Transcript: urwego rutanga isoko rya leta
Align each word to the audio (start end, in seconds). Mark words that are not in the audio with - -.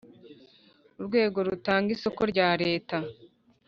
urwego 0.99 1.37
rutanga 1.47 1.89
isoko 1.95 2.21
rya 2.31 2.49
leta 2.63 2.97